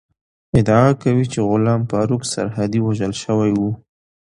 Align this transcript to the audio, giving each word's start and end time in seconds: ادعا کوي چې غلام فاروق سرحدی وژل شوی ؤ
ادعا 0.57 0.87
کوي 1.01 1.25
چې 1.31 1.39
غلام 1.49 1.81
فاروق 1.91 2.21
سرحدی 2.33 2.79
وژل 2.83 3.13
شوی 3.23 3.51
ؤ 3.65 3.69